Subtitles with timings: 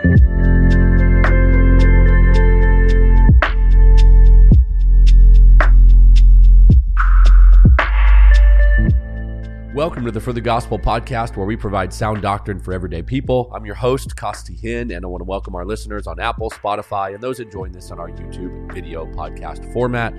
[0.00, 0.14] Welcome
[10.06, 13.52] to the For the Gospel podcast, where we provide sound doctrine for everyday people.
[13.54, 17.12] I'm your host, Costi Hinn, and I want to welcome our listeners on Apple, Spotify,
[17.12, 20.14] and those enjoying this on our YouTube video podcast format.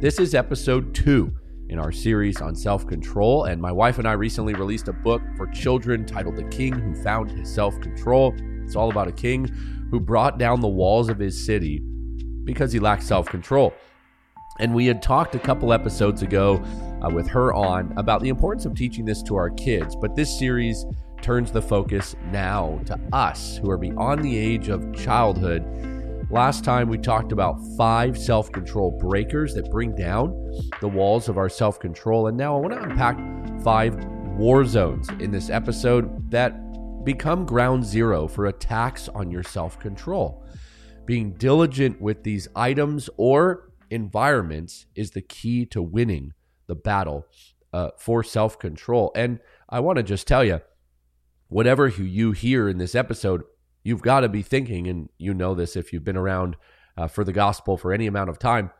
[0.00, 1.32] This is episode two
[1.68, 5.22] in our series on self control, and my wife and I recently released a book
[5.36, 8.34] for children titled The King Who Found His Self Control.
[8.70, 9.48] It's all about a king
[9.90, 11.82] who brought down the walls of his city
[12.44, 13.74] because he lacked self control.
[14.60, 16.62] And we had talked a couple episodes ago
[17.02, 19.96] uh, with her on about the importance of teaching this to our kids.
[20.00, 20.86] But this series
[21.20, 25.64] turns the focus now to us who are beyond the age of childhood.
[26.30, 30.32] Last time we talked about five self control breakers that bring down
[30.80, 32.28] the walls of our self control.
[32.28, 33.18] And now I want to unpack
[33.64, 33.96] five
[34.38, 36.69] war zones in this episode that
[37.04, 40.44] become ground zero for attacks on your self control.
[41.06, 46.32] Being diligent with these items or environments is the key to winning
[46.66, 47.26] the battle
[47.72, 49.12] uh, for self control.
[49.14, 50.60] And I want to just tell you,
[51.48, 53.42] whatever you hear in this episode,
[53.82, 56.56] you've got to be thinking, and you know this if you've been around
[56.96, 58.70] uh, for the gospel for any amount of time.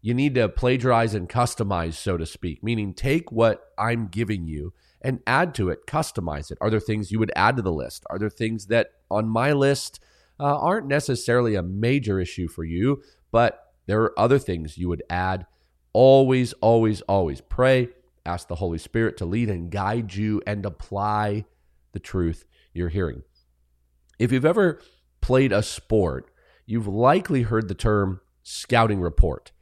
[0.00, 4.74] You need to plagiarize and customize, so to speak, meaning take what I'm giving you
[5.04, 6.58] and add to it, customize it.
[6.60, 8.04] Are there things you would add to the list?
[8.10, 10.00] Are there things that on my list
[10.40, 15.02] uh, aren't necessarily a major issue for you, but there are other things you would
[15.08, 15.46] add.
[15.92, 17.88] Always, always, always pray.
[18.26, 21.44] Ask the Holy Spirit to lead and guide you and apply
[21.92, 23.22] the truth you're hearing.
[24.18, 24.80] If you've ever
[25.20, 26.30] played a sport,
[26.66, 29.52] you've likely heard the term scouting report.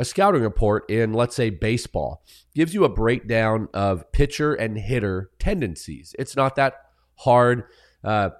[0.00, 5.30] A scouting report in, let's say, baseball gives you a breakdown of pitcher and hitter
[5.38, 6.14] tendencies.
[6.18, 6.74] It's not that
[7.16, 7.64] hard.
[8.02, 8.30] Uh,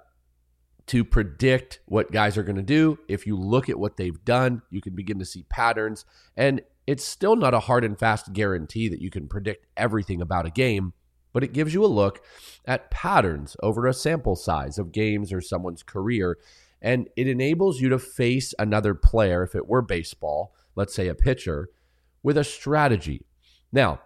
[0.87, 2.97] to predict what guys are going to do.
[3.07, 6.03] If you look at what they've done, you can begin to see patterns.
[6.35, 10.47] And it's still not a hard and fast guarantee that you can predict everything about
[10.47, 10.91] a game,
[11.31, 12.21] but it gives you a look
[12.65, 16.37] at patterns over a sample size of games or someone's career.
[16.81, 21.15] And it enables you to face another player, if it were baseball, let's say a
[21.15, 21.69] pitcher,
[22.23, 23.25] with a strategy.
[23.71, 24.01] Now,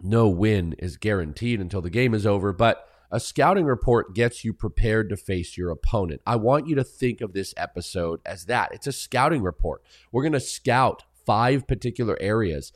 [0.00, 4.52] no win is guaranteed until the game is over, but a scouting report gets you
[4.52, 6.20] prepared to face your opponent.
[6.26, 8.72] I want you to think of this episode as that.
[8.72, 9.82] It's a scouting report.
[10.10, 12.72] We're going to scout five particular areas.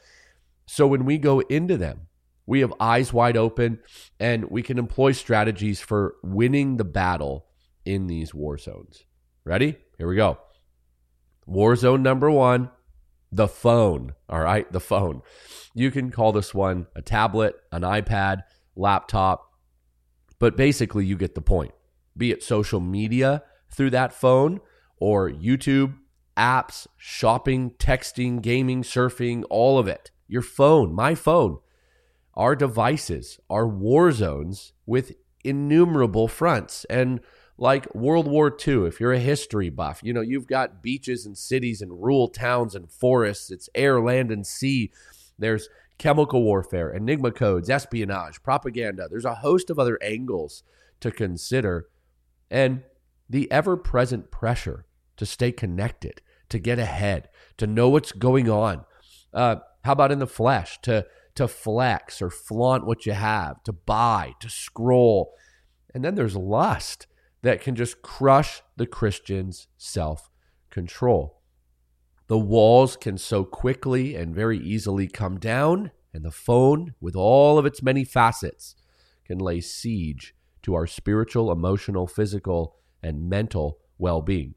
[0.66, 2.06] So when we go into them,
[2.46, 3.80] we have eyes wide open
[4.18, 7.46] and we can employ strategies for winning the battle
[7.84, 9.04] in these war zones.
[9.44, 9.76] Ready?
[9.98, 10.38] Here we go.
[11.46, 12.70] War zone number one
[13.30, 14.14] the phone.
[14.28, 15.22] All right, the phone.
[15.74, 18.42] You can call this one a tablet, an iPad,
[18.76, 19.48] laptop,
[20.38, 21.72] but basically, you get the point.
[22.16, 24.60] Be it social media through that phone
[24.96, 25.94] or YouTube,
[26.36, 30.10] apps, shopping, texting, gaming, surfing, all of it.
[30.28, 31.58] Your phone, my phone.
[32.34, 35.12] Our devices are war zones with
[35.44, 36.84] innumerable fronts.
[36.88, 37.20] And
[37.58, 41.36] like World War II, if you're a history buff, you know, you've got beaches and
[41.36, 43.50] cities and rural towns and forests.
[43.50, 44.92] It's air, land, and sea.
[45.36, 45.68] There's
[45.98, 49.08] chemical warfare, enigma codes, espionage, propaganda.
[49.10, 50.62] There's a host of other angles
[51.00, 51.88] to consider.
[52.48, 52.84] And
[53.28, 54.86] the ever present pressure
[55.16, 58.84] to stay connected, to get ahead, to know what's going on.
[59.34, 60.78] Uh, how about in the flesh?
[60.82, 65.34] To, to flex or flaunt what you have, to buy, to scroll.
[65.92, 67.07] And then there's lust
[67.42, 70.30] that can just crush the Christian's self
[70.70, 71.42] control.
[72.26, 77.58] The walls can so quickly and very easily come down, and the phone, with all
[77.58, 78.74] of its many facets,
[79.24, 84.54] can lay siege to our spiritual, emotional, physical, and mental well being.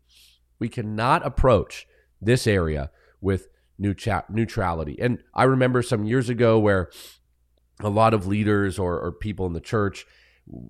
[0.59, 1.87] We cannot approach
[2.21, 3.47] this area with
[3.79, 4.97] neutrality.
[4.99, 6.89] And I remember some years ago where
[7.79, 10.05] a lot of leaders or, or people in the church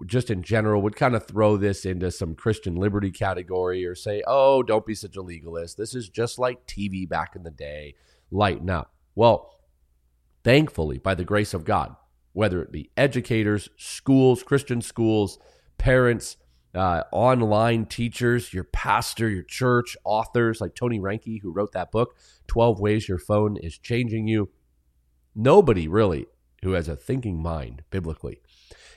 [0.05, 4.21] just in general would kind of throw this into some Christian liberty category or say,
[4.27, 5.77] oh, don't be such a legalist.
[5.77, 7.95] This is just like TV back in the day.
[8.29, 8.93] Lighten up.
[9.15, 9.51] Well,
[10.43, 11.95] thankfully, by the grace of God,
[12.33, 15.39] whether it be educators, schools, Christian schools,
[15.77, 16.37] parents,
[16.73, 22.15] uh, online teachers, your pastor, your church, authors like Tony Reinke, who wrote that book,
[22.47, 24.49] 12 Ways Your Phone is Changing You.
[25.35, 26.27] Nobody really
[26.63, 28.41] who has a thinking mind biblically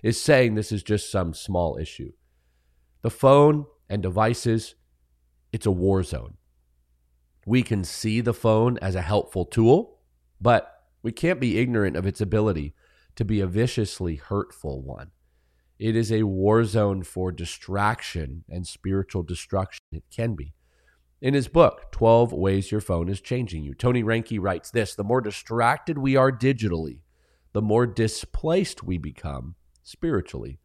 [0.04, 2.12] is saying this is just some small issue.
[3.00, 4.74] The phone and devices,
[5.50, 6.34] it's a war zone.
[7.46, 10.00] We can see the phone as a helpful tool,
[10.38, 10.70] but
[11.02, 12.74] we can't be ignorant of its ability
[13.16, 15.10] to be a viciously hurtful one.
[15.78, 19.80] It is a war zone for distraction and spiritual destruction.
[19.90, 20.52] It can be.
[21.22, 25.02] In his book, 12 Ways Your Phone is Changing You, Tony Reinke writes this The
[25.02, 26.98] more distracted we are digitally,
[27.54, 30.58] the more displaced we become spiritually.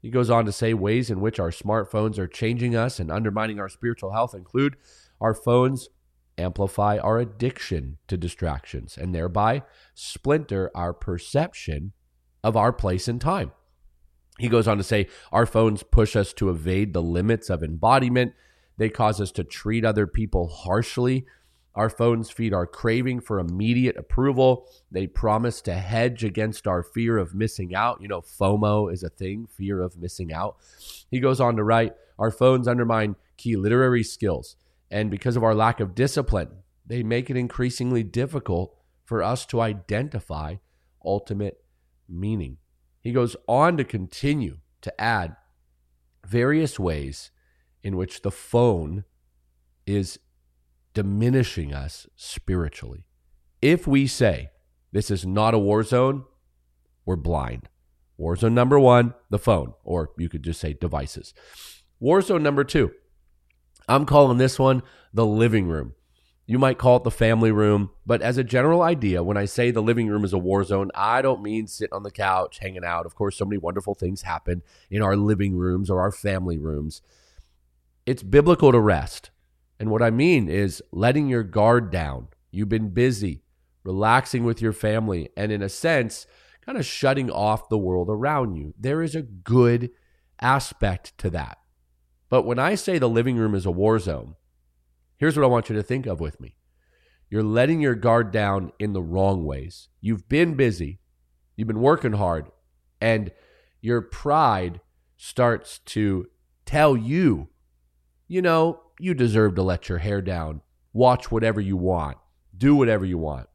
[0.00, 3.60] He goes on to say ways in which our smartphones are changing us and undermining
[3.60, 4.76] our spiritual health include
[5.20, 5.88] our phones
[6.38, 9.62] amplify our addiction to distractions and thereby
[9.94, 11.92] splinter our perception
[12.42, 13.52] of our place in time.
[14.38, 18.32] He goes on to say our phones push us to evade the limits of embodiment.
[18.78, 21.26] They cause us to treat other people harshly.
[21.74, 24.68] Our phones feed our craving for immediate approval.
[24.90, 28.00] They promise to hedge against our fear of missing out.
[28.02, 30.56] You know, FOMO is a thing, fear of missing out.
[31.10, 34.56] He goes on to write Our phones undermine key literary skills.
[34.90, 36.50] And because of our lack of discipline,
[36.86, 40.56] they make it increasingly difficult for us to identify
[41.04, 41.64] ultimate
[42.08, 42.58] meaning.
[43.00, 45.36] He goes on to continue to add
[46.26, 47.30] various ways
[47.82, 49.04] in which the phone
[49.86, 50.18] is
[50.94, 53.04] diminishing us spiritually.
[53.60, 54.50] If we say
[54.92, 56.24] this is not a war zone,
[57.04, 57.68] we're blind.
[58.16, 61.34] War zone number one, the phone, or you could just say devices.
[61.98, 62.92] War zone number two,
[63.88, 65.94] I'm calling this one the living room.
[66.46, 69.70] You might call it the family room, but as a general idea, when I say
[69.70, 72.84] the living room is a war zone, I don't mean sitting on the couch hanging
[72.84, 73.06] out.
[73.06, 77.00] Of course, so many wonderful things happen in our living rooms or our family rooms.
[78.06, 79.30] It's biblical to rest.
[79.82, 82.28] And what I mean is letting your guard down.
[82.52, 83.42] You've been busy,
[83.82, 86.24] relaxing with your family, and in a sense,
[86.64, 88.74] kind of shutting off the world around you.
[88.78, 89.90] There is a good
[90.40, 91.58] aspect to that.
[92.28, 94.36] But when I say the living room is a war zone,
[95.16, 96.54] here's what I want you to think of with me.
[97.28, 99.88] You're letting your guard down in the wrong ways.
[100.00, 101.00] You've been busy,
[101.56, 102.52] you've been working hard,
[103.00, 103.32] and
[103.80, 104.80] your pride
[105.16, 106.26] starts to
[106.66, 107.48] tell you,
[108.28, 110.62] you know, you deserve to let your hair down,
[110.92, 112.18] watch whatever you want,
[112.56, 113.48] do whatever you want,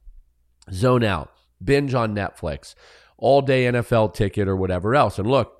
[0.71, 1.31] zone out,
[1.63, 2.75] binge on Netflix,
[3.17, 5.17] all day NFL ticket or whatever else.
[5.17, 5.53] And look,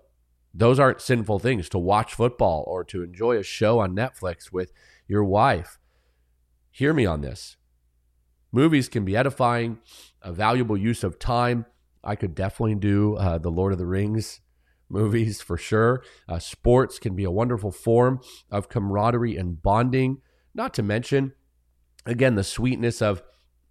[0.53, 4.71] those aren't sinful things to watch football or to enjoy a show on Netflix with
[5.07, 5.79] your wife.
[6.71, 7.57] Hear me on this.
[8.51, 9.79] Movies can be edifying,
[10.21, 11.65] a valuable use of time.
[12.03, 14.41] I could definitely do uh, the Lord of the Rings
[14.89, 16.03] movies for sure.
[16.27, 18.19] Uh, sports can be a wonderful form
[18.51, 20.21] of camaraderie and bonding,
[20.53, 21.33] not to mention,
[22.05, 23.21] again, the sweetness of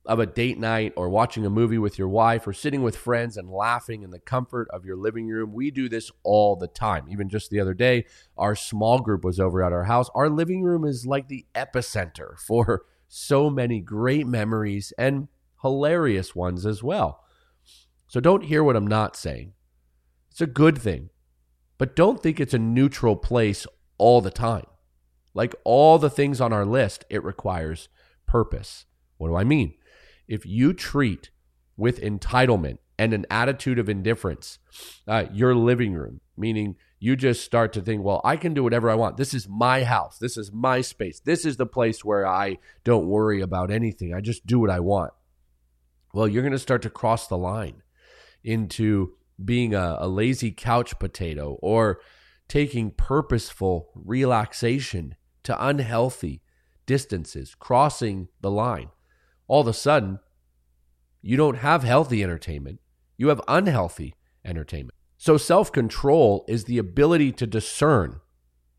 [0.07, 3.37] of a date night or watching a movie with your wife or sitting with friends
[3.37, 5.53] and laughing in the comfort of your living room.
[5.53, 7.07] We do this all the time.
[7.11, 8.05] Even just the other day,
[8.39, 10.09] our small group was over at our house.
[10.15, 15.29] Our living room is like the epicenter for so many great memories and
[15.63, 17.25] hilarious ones as well.
[18.09, 19.53] So don't hear what I'm not saying.
[20.37, 21.09] It's a good thing.
[21.79, 23.67] But don't think it's a neutral place
[23.97, 24.67] all the time.
[25.33, 27.89] Like all the things on our list, it requires
[28.27, 28.85] purpose.
[29.17, 29.77] What do I mean?
[30.29, 31.31] If you treat
[31.79, 34.59] with entitlement and an attitude of indifference
[35.09, 38.91] uh, your living room, meaning you just start to think, well, I can do whatever
[38.91, 39.17] I want.
[39.17, 40.19] This is my house.
[40.19, 41.19] This is my space.
[41.19, 44.13] This is the place where I don't worry about anything.
[44.13, 45.15] I just do what I want.
[46.13, 47.83] Well, you're going to start to cross the line
[48.45, 52.01] into being a, a lazy couch potato or
[52.49, 56.43] taking purposeful relaxation to unhealthy
[56.87, 58.89] distances, crossing the line.
[59.49, 60.21] All of a sudden,
[61.23, 62.81] you don't have healthy entertainment,
[63.17, 64.15] you have unhealthy
[64.45, 64.95] entertainment.
[65.17, 68.21] So, self control is the ability to discern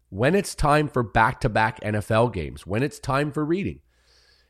[0.10, 3.82] when it's time for back to back NFL games, when it's time for reading.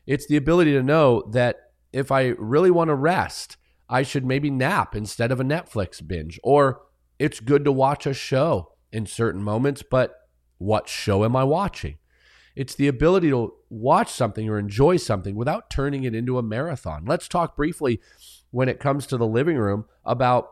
[0.06, 3.56] It's the ability to know that if I really want to rest,
[3.88, 6.38] I should maybe nap instead of a Netflix binge.
[6.42, 6.82] Or
[7.18, 10.14] it's good to watch a show in certain moments, but
[10.58, 11.98] what show am I watching?
[12.56, 17.04] It's the ability to watch something or enjoy something without turning it into a marathon.
[17.06, 18.00] Let's talk briefly
[18.50, 20.48] when it comes to the living room about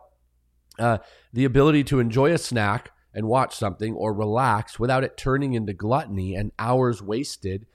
[0.78, 0.98] uh,
[1.32, 5.72] the ability to enjoy a snack and watch something or relax without it turning into
[5.72, 7.66] gluttony and hours wasted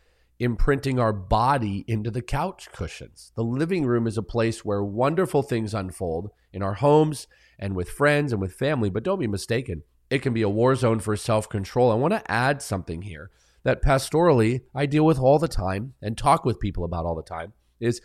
[0.41, 3.31] imprinting our body into the couch cushions.
[3.35, 7.27] The living room is a place where wonderful things unfold in our homes
[7.59, 9.83] and with friends and with family, but don't be mistaken.
[10.09, 11.91] It can be a war zone for self control.
[11.91, 13.29] I want to add something here
[13.63, 17.21] that pastorally I deal with all the time and talk with people about all the
[17.21, 18.01] time is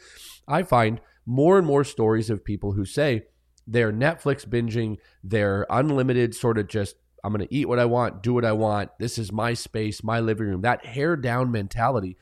[0.47, 3.23] I find more and more stories of people who say
[3.67, 8.23] they're Netflix binging, they're unlimited sort of just I'm going to eat what I want,
[8.23, 8.91] do what I want.
[9.01, 10.61] This is my space, my living room.
[10.61, 12.17] That hair down mentality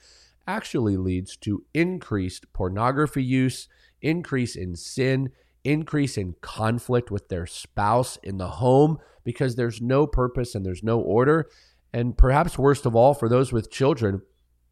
[0.48, 3.68] actually leads to increased pornography use,
[4.00, 5.30] increase in sin,
[5.62, 10.82] increase in conflict with their spouse in the home because there's no purpose and there's
[10.82, 11.50] no order.
[11.92, 14.22] And perhaps worst of all, for those with children,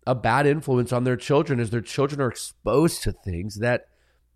[0.06, 3.84] a bad influence on their children is their children are exposed to things that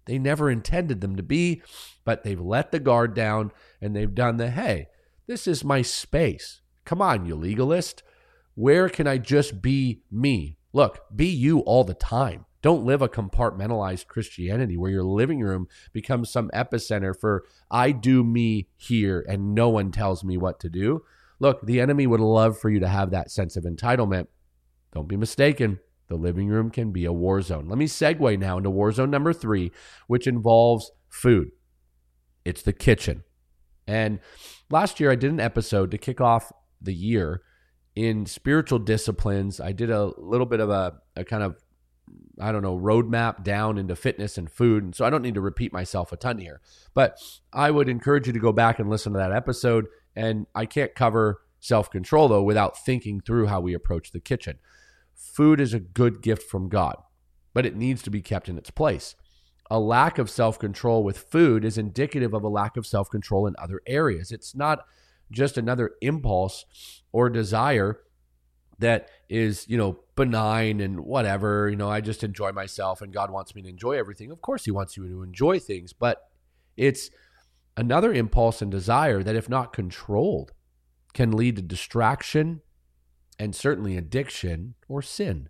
[0.05, 1.63] they never intended them to be,
[2.05, 3.51] but they've let the guard down
[3.81, 4.89] and they've done the hey,
[5.27, 6.61] this is my space.
[6.85, 8.03] Come on, you legalist.
[8.55, 10.57] Where can I just be me?
[10.73, 12.47] Look, be you all the time.
[12.63, 18.25] Don't live a compartmentalized Christianity where your living room becomes some epicenter for I do
[18.25, 21.05] me here and no one tells me what to do.
[21.39, 24.27] Look, the enemy would love for you to have that sense of entitlement.
[24.93, 25.81] Don't be mistaken.
[26.09, 27.69] The living room can be a war zone.
[27.69, 29.73] Let me segue now into war zone number three,
[30.07, 31.51] which involves food.
[32.45, 33.25] It's the kitchen.
[33.87, 34.21] And
[34.71, 37.43] last year, I did an episode to kick off the year
[37.95, 39.61] in spiritual disciplines.
[39.61, 41.57] I did a little bit of a, a kind of
[42.41, 44.85] I don't know, roadmap down into fitness and food.
[44.85, 46.61] And so I don't need to repeat myself a ton here.
[46.95, 47.19] But
[47.53, 49.87] I would encourage you to go back and listen to that episode.
[50.15, 54.59] And I can't cover self control, though, without thinking through how we approach the kitchen.
[55.15, 56.97] Food is a good gift from God,
[57.55, 59.15] but it needs to be kept in its place.
[59.71, 63.47] A lack of self control with food is indicative of a lack of self control
[63.47, 64.31] in other areas.
[64.31, 64.85] It's not
[65.31, 66.65] just another impulse
[67.13, 68.01] or desire
[68.79, 73.31] that is, you know, benign and whatever, you know, I just enjoy myself and God
[73.31, 74.31] wants me to enjoy everything.
[74.31, 76.29] Of course, He wants you to enjoy things, but
[76.77, 77.11] it's
[77.77, 80.53] another impulse and desire that, if not controlled,
[81.15, 82.61] can lead to distraction
[83.39, 85.49] and certainly addiction or sin.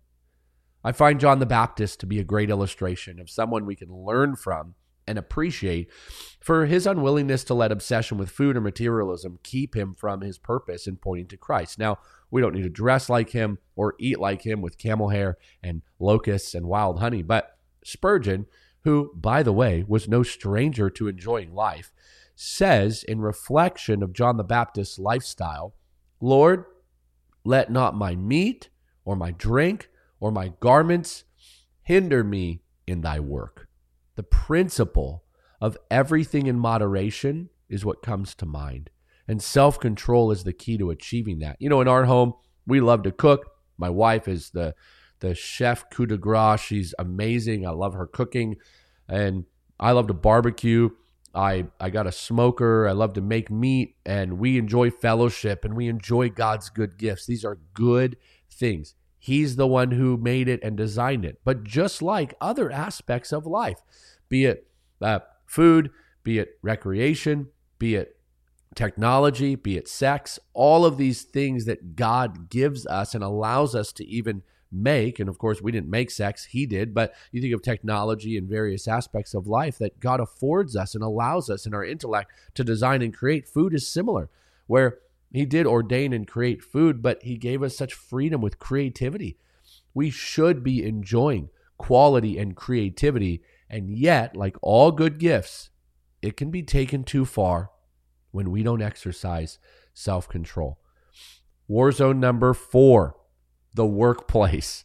[0.86, 4.36] I find John the Baptist to be a great illustration of someone we can learn
[4.36, 5.90] from and appreciate
[6.38, 10.86] for his unwillingness to let obsession with food or materialism keep him from his purpose
[10.86, 11.76] in pointing to Christ.
[11.76, 11.98] Now,
[12.30, 15.82] we don't need to dress like him or eat like him with camel hair and
[15.98, 18.46] locusts and wild honey, but Spurgeon,
[18.84, 21.92] who, by the way, was no stranger to enjoying life,
[22.36, 25.74] says in reflection of John the Baptist's lifestyle,
[26.20, 26.64] Lord,
[27.44, 28.68] let not my meat
[29.04, 29.88] or my drink
[30.20, 31.24] or my garments
[31.82, 33.68] hinder me in thy work.
[34.16, 35.24] The principle
[35.60, 38.90] of everything in moderation is what comes to mind.
[39.28, 41.56] And self control is the key to achieving that.
[41.58, 42.34] You know, in our home,
[42.66, 43.50] we love to cook.
[43.76, 44.74] My wife is the
[45.20, 46.60] the chef coup de grace.
[46.60, 47.66] She's amazing.
[47.66, 48.56] I love her cooking.
[49.08, 49.44] And
[49.78, 50.90] I love to barbecue.
[51.34, 52.86] I, I got a smoker.
[52.86, 53.96] I love to make meat.
[54.04, 57.26] And we enjoy fellowship and we enjoy God's good gifts.
[57.26, 58.16] These are good
[58.50, 58.94] things.
[59.26, 61.40] He's the one who made it and designed it.
[61.44, 63.80] But just like other aspects of life,
[64.28, 64.68] be it
[65.02, 65.90] uh, food,
[66.22, 67.48] be it recreation,
[67.80, 68.20] be it
[68.76, 73.92] technology, be it sex, all of these things that God gives us and allows us
[73.94, 75.18] to even make.
[75.18, 76.94] And of course, we didn't make sex, He did.
[76.94, 81.02] But you think of technology and various aspects of life that God affords us and
[81.02, 83.48] allows us in our intellect to design and create.
[83.48, 84.30] Food is similar,
[84.68, 85.00] where
[85.32, 89.38] he did ordain and create food, but He gave us such freedom with creativity.
[89.94, 93.42] We should be enjoying quality and creativity.
[93.68, 95.70] And yet, like all good gifts,
[96.22, 97.70] it can be taken too far
[98.30, 99.58] when we don't exercise
[99.92, 100.78] self control.
[101.68, 103.16] War zone number four
[103.74, 104.84] the workplace.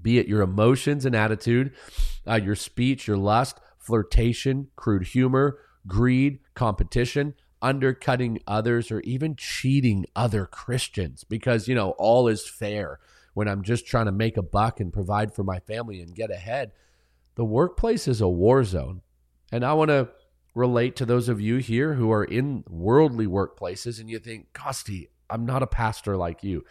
[0.00, 1.74] Be it your emotions and attitude,
[2.26, 10.06] uh, your speech, your lust, flirtation, crude humor, greed, competition, undercutting others or even cheating
[10.14, 12.98] other Christians because, you know, all is fair
[13.34, 16.30] when I'm just trying to make a buck and provide for my family and get
[16.30, 16.72] ahead.
[17.34, 19.02] The workplace is a war zone.
[19.52, 20.08] And I want to
[20.54, 25.10] relate to those of you here who are in worldly workplaces and you think, Costi,
[25.28, 26.64] I'm not a pastor like you.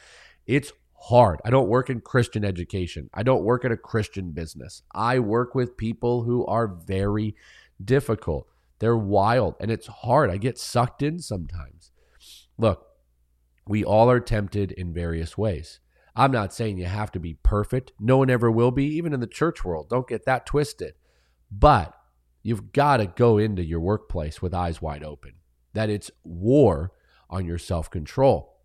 [0.48, 1.40] It's hard.
[1.46, 3.10] I don't work in Christian education.
[3.14, 4.82] I don't work at a Christian business.
[4.94, 7.36] I work with people who are very
[7.84, 8.48] difficult.
[8.80, 10.30] They're wild and it's hard.
[10.30, 11.92] I get sucked in sometimes.
[12.58, 12.86] Look,
[13.68, 15.80] we all are tempted in various ways.
[16.16, 17.92] I'm not saying you have to be perfect.
[18.00, 19.90] No one ever will be, even in the church world.
[19.90, 20.94] Don't get that twisted.
[21.52, 21.94] But
[22.42, 25.34] you've got to go into your workplace with eyes wide open
[25.74, 26.92] that it's war
[27.30, 28.56] on your self control.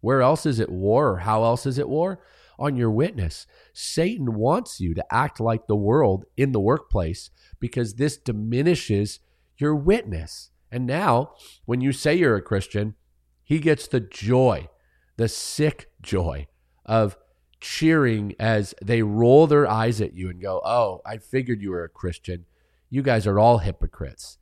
[0.00, 1.12] Where else is it war?
[1.12, 2.22] Or how else is it war?
[2.58, 3.46] On your witness.
[3.72, 9.20] Satan wants you to act like the world in the workplace because this diminishes
[9.60, 10.50] your witness.
[10.70, 11.32] And now,
[11.64, 12.94] when you say you're a Christian,
[13.42, 14.68] he gets the joy,
[15.16, 16.46] the sick joy
[16.86, 17.16] of
[17.60, 21.84] cheering as they roll their eyes at you and go, Oh, I figured you were
[21.84, 22.46] a Christian.
[22.88, 24.38] You guys are all hypocrites.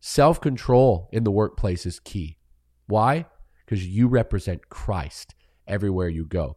[0.00, 2.38] Self control in the workplace is key.
[2.86, 3.26] Why?
[3.64, 5.34] Because you represent Christ
[5.66, 6.56] everywhere you go.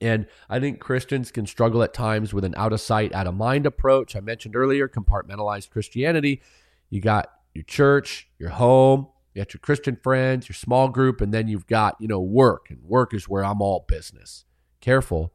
[0.00, 3.34] And I think Christians can struggle at times with an out of sight, out of
[3.34, 4.14] mind approach.
[4.14, 6.42] I mentioned earlier compartmentalized Christianity.
[6.90, 11.32] You got your church, your home, You got your Christian friends, your small group, and
[11.32, 12.70] then you've got, you know, work.
[12.70, 14.44] And work is where I'm all business.
[14.80, 15.32] Careful.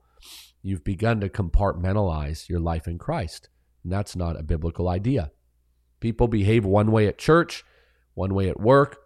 [0.63, 3.50] You've begun to compartmentalize your life in Christ.
[3.84, 5.31] And that's not a biblical idea.
[6.00, 7.63] People behave one way at church,
[8.13, 8.98] one way at work,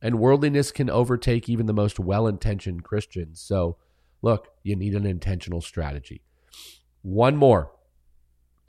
[0.00, 3.40] and worldliness can overtake even the most well intentioned Christians.
[3.40, 3.76] So,
[4.22, 6.22] look, you need an intentional strategy.
[7.02, 7.72] One more.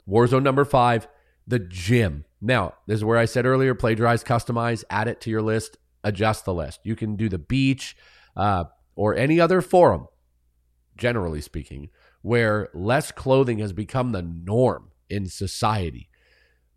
[0.08, 1.08] Warzone number five,
[1.46, 2.24] the gym.
[2.40, 6.44] Now, this is where I said earlier plagiarize, customize, add it to your list, adjust
[6.44, 6.80] the list.
[6.84, 7.96] You can do the beach
[8.36, 8.64] uh,
[8.96, 10.06] or any other forum,
[10.96, 11.90] generally speaking,
[12.22, 16.08] where less clothing has become the norm in society.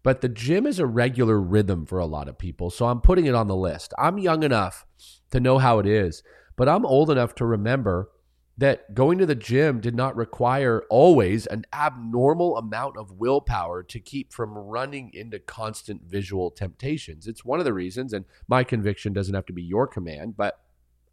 [0.03, 2.69] But the gym is a regular rhythm for a lot of people.
[2.69, 3.93] So I'm putting it on the list.
[3.97, 4.85] I'm young enough
[5.31, 6.23] to know how it is,
[6.57, 8.09] but I'm old enough to remember
[8.57, 13.99] that going to the gym did not require always an abnormal amount of willpower to
[13.99, 17.27] keep from running into constant visual temptations.
[17.27, 20.59] It's one of the reasons, and my conviction doesn't have to be your command, but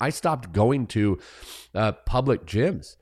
[0.00, 1.18] I stopped going to
[1.74, 2.96] uh, public gyms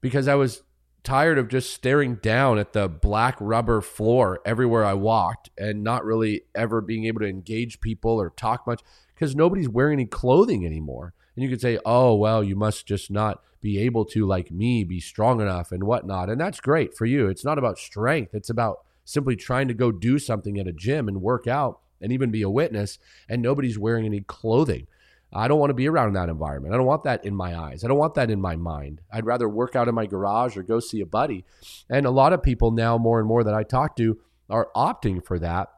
[0.00, 0.62] because I was
[1.02, 6.04] tired of just staring down at the black rubber floor everywhere I walked and not
[6.04, 8.82] really ever being able to engage people or talk much
[9.14, 11.14] because nobody's wearing any clothing anymore.
[11.38, 14.82] And you could say, oh, well, you must just not be able to, like me,
[14.82, 16.28] be strong enough and whatnot.
[16.28, 17.28] And that's great for you.
[17.28, 21.06] It's not about strength, it's about simply trying to go do something at a gym
[21.06, 24.88] and work out and even be a witness, and nobody's wearing any clothing.
[25.32, 26.74] I don't want to be around that environment.
[26.74, 27.84] I don't want that in my eyes.
[27.84, 29.00] I don't want that in my mind.
[29.12, 31.44] I'd rather work out in my garage or go see a buddy.
[31.88, 34.18] And a lot of people now, more and more that I talk to,
[34.50, 35.68] are opting for that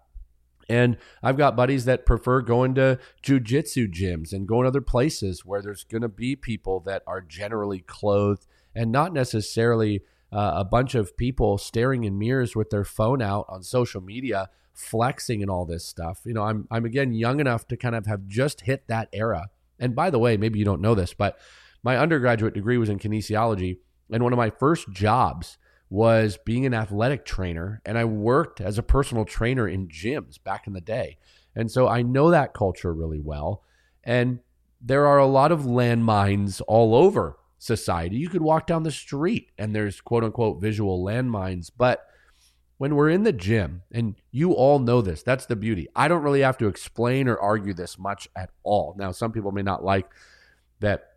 [0.71, 5.61] and I've got buddies that prefer going to jujitsu gyms and going other places where
[5.61, 10.95] there's going to be people that are generally clothed and not necessarily uh, a bunch
[10.95, 15.67] of people staring in mirrors with their phone out on social media, flexing and all
[15.67, 16.21] this stuff.
[16.25, 19.51] You know, I'm I'm again young enough to kind of have just hit that era.
[19.81, 21.37] And by the way, maybe you don't know this, but
[21.83, 25.59] my undergraduate degree was in kinesiology, and one of my first jobs
[25.91, 30.67] was being an athletic trainer and I worked as a personal trainer in gyms back
[30.67, 31.19] in the day.
[31.55, 33.65] And so I know that culture really well.
[34.05, 34.39] And
[34.81, 38.17] there are a lot of landmines all over society.
[38.17, 41.71] You could walk down the street and there's quote unquote visual landmines.
[41.77, 42.07] But
[42.79, 45.87] when we're in the gym, and you all know this, that's the beauty.
[45.95, 48.95] I don't really have to explain or argue this much at all.
[48.97, 50.09] Now, some people may not like
[50.79, 51.10] that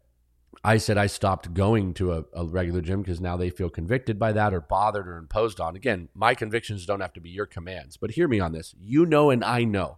[0.64, 4.20] I said I stopped going to a, a regular gym because now they feel convicted
[4.20, 5.76] by that or bothered or imposed on.
[5.76, 8.74] Again, my convictions don't have to be your commands, but hear me on this.
[8.80, 9.98] You know, and I know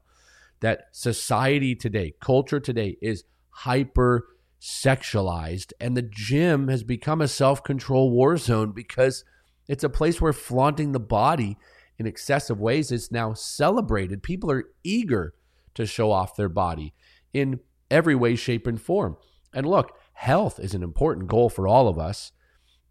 [0.61, 4.27] that society today, culture today is hyper
[4.61, 9.23] sexualized, and the gym has become a self control war zone because
[9.67, 11.57] it's a place where flaunting the body
[11.97, 14.23] in excessive ways is now celebrated.
[14.23, 15.33] People are eager
[15.75, 16.93] to show off their body
[17.33, 17.59] in
[17.91, 19.17] every way, shape, and form.
[19.53, 22.31] And look, health is an important goal for all of us.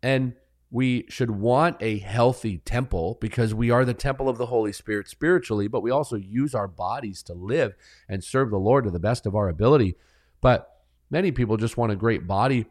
[0.03, 0.35] And
[0.71, 5.09] we should want a healthy temple because we are the temple of the Holy Spirit
[5.09, 7.75] spiritually, but we also use our bodies to live
[8.09, 9.97] and serve the Lord to the best of our ability.
[10.41, 10.69] But
[11.11, 12.67] many people just want a great body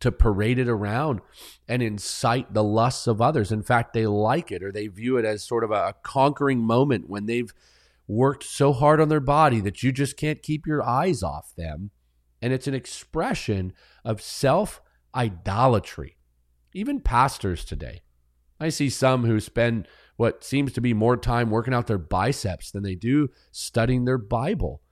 [0.00, 1.20] to parade it around
[1.66, 3.50] and incite the lusts of others.
[3.50, 7.08] In fact, they like it or they view it as sort of a conquering moment
[7.08, 7.52] when they've
[8.06, 11.90] worked so hard on their body that you just can't keep your eyes off them
[12.44, 13.72] and it's an expression
[14.04, 14.82] of self
[15.14, 16.18] idolatry.
[16.74, 18.02] Even pastors today.
[18.60, 22.70] I see some who spend what seems to be more time working out their biceps
[22.70, 24.82] than they do studying their Bible.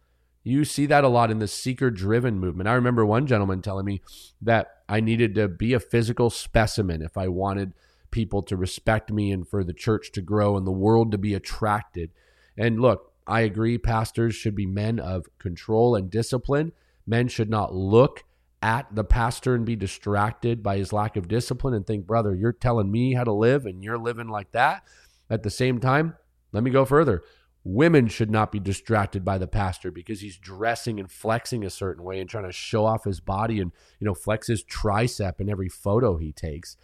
[0.43, 2.71] You see that a lot in the seeker driven movement.
[2.71, 4.01] I remember one gentleman telling me
[4.41, 7.75] that I needed to be a physical specimen if I wanted
[8.11, 11.35] people to respect me and for the church to grow and the world to be
[11.35, 12.13] attracted.
[12.57, 16.73] And look, I agree, pastors should be men of control and discipline,
[17.07, 18.25] Men should not look
[18.63, 22.53] at the pastor and be distracted by his lack of discipline and think, brother, you're
[22.53, 24.85] telling me how to live and you're living like that.
[25.29, 26.15] At the same time,
[26.53, 27.23] let me go further.
[27.65, 32.05] Women should not be distracted by the pastor because he's dressing and flexing a certain
[32.05, 35.49] way and trying to show off his body and, you know, flex his tricep in
[35.49, 36.77] every photo he takes.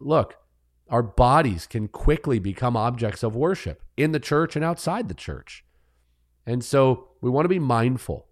[0.00, 0.36] Look,
[0.88, 5.64] our bodies can quickly become objects of worship in the church and outside the church.
[6.46, 8.26] And so we want to be mindful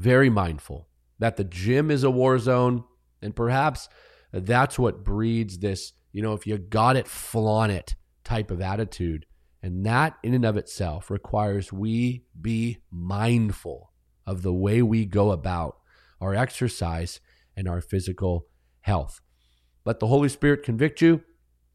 [0.00, 2.84] very mindful that the gym is a war zone.
[3.22, 3.88] And perhaps
[4.32, 9.26] that's what breeds this, you know, if you got it, flaunt it type of attitude.
[9.62, 13.92] And that in and of itself requires we be mindful
[14.26, 15.76] of the way we go about
[16.20, 17.20] our exercise
[17.56, 18.46] and our physical
[18.80, 19.20] health.
[19.84, 21.22] Let the Holy Spirit convict you,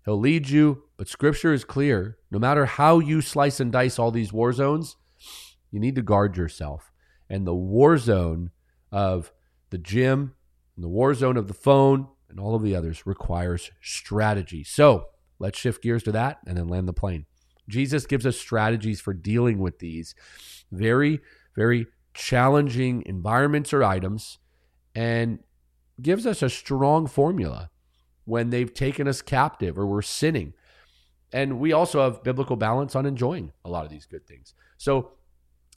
[0.03, 2.17] He'll lead you, but Scripture is clear.
[2.29, 4.97] No matter how you slice and dice all these war zones,
[5.71, 6.91] you need to guard yourself
[7.29, 8.51] And the war zone
[8.91, 9.31] of
[9.69, 10.35] the gym
[10.75, 14.63] and the war zone of the phone and all of the others requires strategy.
[14.63, 15.07] So
[15.39, 17.25] let's shift gears to that and then land the plane.
[17.67, 20.13] Jesus gives us strategies for dealing with these
[20.71, 21.19] very,
[21.55, 24.37] very challenging environments or items
[24.93, 25.39] and
[26.01, 27.69] gives us a strong formula
[28.25, 30.53] when they've taken us captive or we're sinning.
[31.33, 34.53] And we also have biblical balance on enjoying a lot of these good things.
[34.77, 35.11] So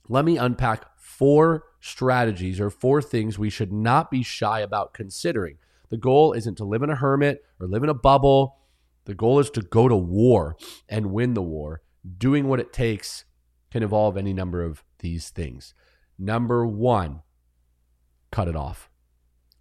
[0.09, 5.59] let me unpack four strategies or four things we should not be shy about considering.
[5.91, 8.57] The goal isn't to live in a hermit or live in a bubble.
[9.05, 10.57] The goal is to go to war
[10.89, 11.83] and win the war.
[12.19, 13.25] Doing what it takes
[13.71, 15.75] can involve any number of these things.
[16.19, 17.23] Number one,
[18.31, 18.91] cut it off.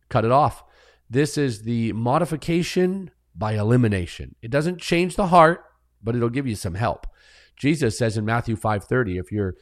[0.10, 0.64] Cut it off.
[1.10, 4.36] This is the modification by elimination.
[4.42, 5.64] It doesn't change the heart,
[6.02, 7.08] but it'll give you some help.
[7.56, 9.56] Jesus says in Matthew 5:30, if your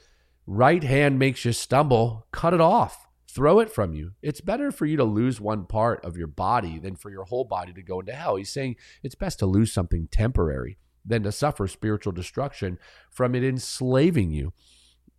[0.47, 3.07] right hand makes you stumble, cut it off.
[3.27, 4.11] Throw it from you.
[4.21, 7.43] It's better for you to lose one part of your body than for your whole
[7.43, 8.37] body to go into hell.
[8.37, 12.79] He's saying it's best to lose something temporary than to suffer spiritual destruction
[13.09, 14.53] from it enslaving you.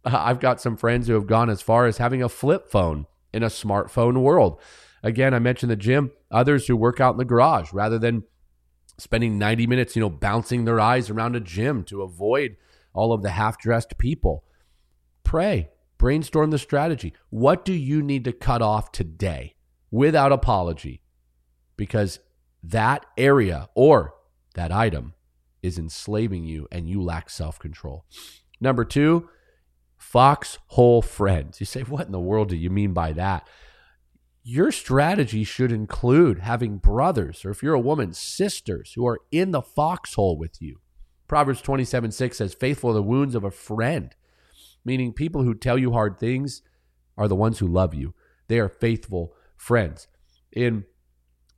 [0.02, 3.04] Uh, I've got some friends who have gone as far as having a flip phone
[3.34, 4.58] in a smartphone world.
[5.02, 8.24] Again, I mentioned the gym, others who work out in the garage rather than
[8.98, 12.56] spending 90 minutes, you know, bouncing their eyes around a gym to avoid
[12.94, 14.42] all of the half-dressed people.
[15.26, 17.12] Pray, brainstorm the strategy.
[17.30, 19.56] What do you need to cut off today
[19.90, 21.02] without apology?
[21.76, 22.20] Because
[22.62, 24.14] that area or
[24.54, 25.14] that item
[25.64, 28.04] is enslaving you and you lack self-control.
[28.60, 29.28] Number 2,
[29.96, 31.58] foxhole friends.
[31.58, 33.48] You say, what in the world do you mean by that?
[34.44, 39.50] Your strategy should include having brothers, or if you're a woman, sisters who are in
[39.50, 40.78] the foxhole with you.
[41.26, 44.14] Proverbs 27 6 says, Faithful are the wounds of a friend,
[44.86, 46.62] meaning people who tell you hard things
[47.18, 48.14] are the ones who love you.
[48.46, 50.06] They are faithful friends.
[50.52, 50.84] In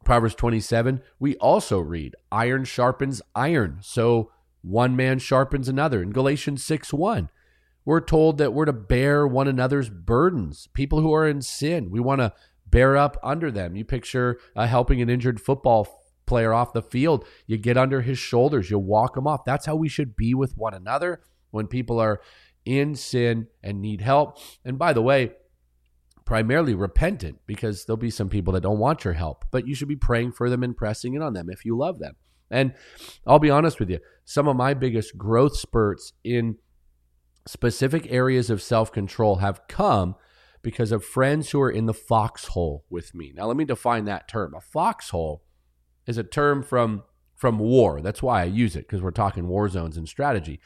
[0.04, 3.78] Proverbs 27, we also read, Iron sharpens iron.
[3.82, 6.02] So one man sharpens another.
[6.02, 7.28] In Galatians 6 1,
[7.84, 10.68] we're told that we're to bear one another's burdens.
[10.72, 12.32] People who are in sin, we want to
[12.66, 13.76] bear up under them.
[13.76, 15.86] You picture uh, helping an injured football
[16.26, 17.24] player off the field.
[17.46, 19.44] You get under his shoulders, you walk him off.
[19.44, 22.20] That's how we should be with one another when people are
[22.68, 24.38] in sin and need help.
[24.64, 25.32] And by the way,
[26.24, 29.88] primarily repentant because there'll be some people that don't want your help, but you should
[29.88, 32.14] be praying for them and pressing in on them if you love them.
[32.50, 32.74] And
[33.26, 36.56] I'll be honest with you, some of my biggest growth spurts in
[37.46, 40.14] specific areas of self control have come
[40.60, 43.32] because of friends who are in the foxhole with me.
[43.34, 44.54] Now, let me define that term.
[44.54, 45.42] A foxhole
[46.06, 47.04] is a term from
[47.34, 48.02] from war.
[48.02, 50.60] That's why I use it because we're talking war zones and strategy,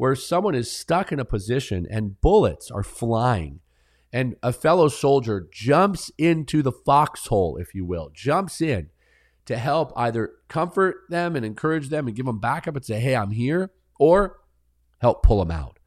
[0.00, 3.60] where someone is stuck in a position and bullets are flying,
[4.10, 8.88] and a fellow soldier jumps into the foxhole, if you will, jumps in
[9.44, 13.14] to help either comfort them and encourage them and give them backup and say, "Hey,
[13.14, 14.40] I'm here," or
[15.02, 15.78] help pull them out.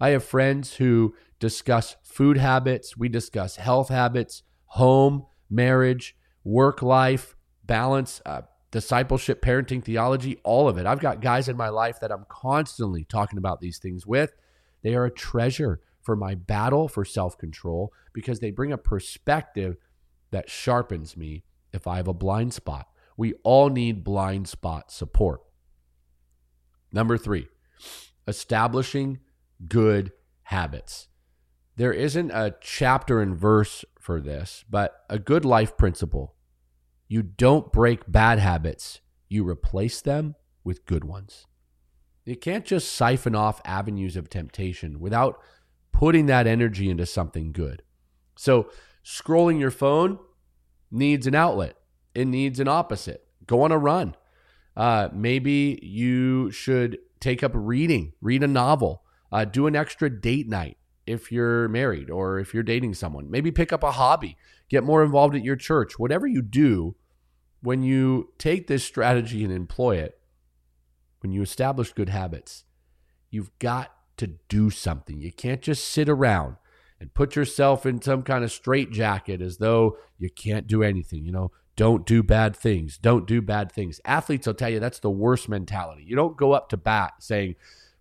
[0.00, 7.36] I have friends who discuss food habits, we discuss health habits, home, marriage, work life,
[7.62, 10.86] balance, uh, discipleship, parenting, theology, all of it.
[10.86, 14.34] I've got guys in my life that I'm constantly talking about these things with.
[14.82, 19.76] They are a treasure for my battle for self control because they bring a perspective
[20.32, 22.88] that sharpens me if I have a blind spot.
[23.16, 25.42] We all need blind spot support.
[26.90, 27.48] Number three,
[28.26, 29.20] establishing
[29.68, 30.12] good
[30.44, 31.08] habits.
[31.76, 36.34] There isn't a chapter and verse for this, but a good life principle.
[37.12, 41.46] You don't break bad habits, you replace them with good ones.
[42.24, 45.38] You can't just siphon off avenues of temptation without
[45.92, 47.82] putting that energy into something good.
[48.34, 48.70] So,
[49.04, 50.20] scrolling your phone
[50.90, 51.76] needs an outlet,
[52.14, 53.22] it needs an opposite.
[53.46, 54.14] Go on a run.
[54.74, 60.48] Uh, maybe you should take up reading, read a novel, uh, do an extra date
[60.48, 63.30] night if you're married or if you're dating someone.
[63.30, 64.38] Maybe pick up a hobby,
[64.70, 65.98] get more involved at your church.
[65.98, 66.96] Whatever you do,
[67.62, 70.18] when you take this strategy and employ it,
[71.20, 72.64] when you establish good habits,
[73.30, 75.20] you've got to do something.
[75.20, 76.56] You can't just sit around
[77.00, 81.24] and put yourself in some kind of straitjacket as though you can't do anything.
[81.24, 82.98] You know, don't do bad things.
[82.98, 84.00] Don't do bad things.
[84.04, 86.04] Athletes will tell you that's the worst mentality.
[86.04, 87.54] You don't go up to bat saying,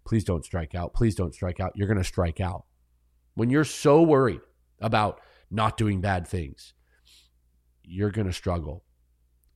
[0.06, 0.94] please don't strike out.
[0.94, 1.72] Please don't strike out.
[1.76, 2.66] You're going to strike out.
[3.36, 4.42] When you're so worried
[4.80, 6.74] about not doing bad things,
[7.84, 8.84] you're going to struggle.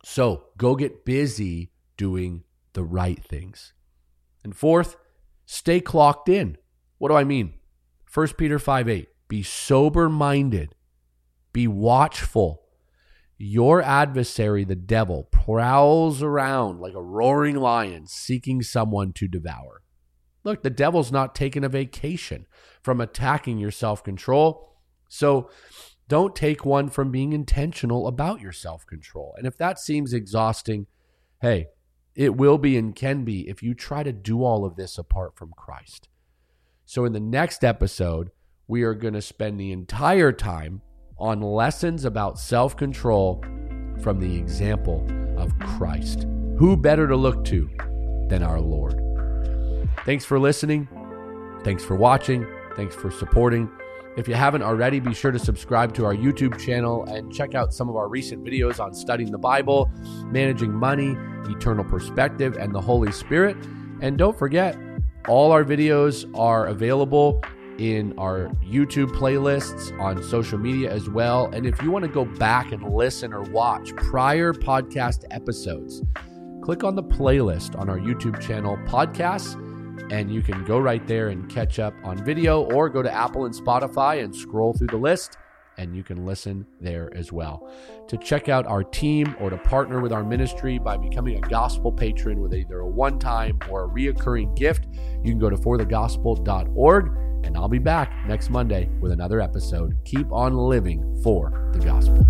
[0.08, 3.74] So go get busy doing the right things.
[4.44, 4.98] And fourth,
[5.48, 6.58] stay clocked in.
[7.00, 7.56] What do I mean?
[8.14, 9.08] 1 Peter 5 8.
[9.28, 10.76] Be sober minded.
[11.54, 12.62] Be watchful.
[13.40, 19.82] Your adversary, the devil, prowls around like a roaring lion seeking someone to devour.
[20.44, 22.46] Look, the devil's not taking a vacation
[22.84, 24.78] from attacking your self control.
[25.10, 25.50] So
[26.08, 29.34] don't take one from being intentional about your self control.
[29.38, 30.88] And if that seems exhausting,
[31.42, 31.68] hey,
[32.16, 35.36] it will be and can be if you try to do all of this apart
[35.36, 36.08] from Christ.
[36.86, 38.30] So in the next episode,
[38.68, 40.82] we are going to spend the entire time
[41.18, 43.44] on lessons about self control
[44.02, 45.06] from the example
[45.38, 46.28] of Christ.
[46.58, 47.70] Who better to look to
[48.30, 49.02] than our Lord?
[50.06, 50.88] Thanks for listening.
[51.64, 52.46] Thanks for watching.
[52.76, 53.70] Thanks for supporting.
[54.18, 57.74] If you haven't already, be sure to subscribe to our YouTube channel and check out
[57.74, 59.92] some of our recent videos on studying the Bible,
[60.28, 61.18] managing money,
[61.50, 63.58] eternal perspective, and the Holy Spirit.
[64.02, 64.78] And don't forget,
[65.28, 67.42] all our videos are available
[67.78, 71.48] in our YouTube playlists on social media as well.
[71.52, 76.02] And if you want to go back and listen or watch prior podcast episodes,
[76.62, 79.62] click on the playlist on our YouTube channel, Podcasts
[80.12, 83.46] and you can go right there and catch up on video or go to Apple
[83.46, 85.38] and Spotify and scroll through the list
[85.78, 87.72] and you can listen there as well.
[88.08, 91.92] To check out our team or to partner with our ministry by becoming a gospel
[91.92, 94.88] patron with either a one time or a reoccurring gift,
[95.24, 97.18] you can go to forthegospel.org.
[97.44, 99.96] And I'll be back next Monday with another episode.
[100.04, 102.26] Keep on living for the gospel.